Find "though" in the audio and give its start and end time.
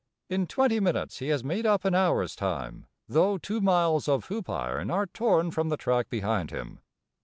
3.07-3.37